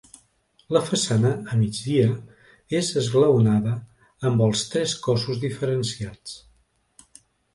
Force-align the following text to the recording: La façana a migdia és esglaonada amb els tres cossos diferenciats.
La 0.75 0.79
façana 0.85 1.33
a 1.55 1.57
migdia 1.59 2.07
és 2.79 2.89
esglaonada 3.03 3.73
amb 4.31 4.43
els 4.47 4.63
tres 4.71 4.97
cossos 5.09 5.43
diferenciats. 5.47 6.35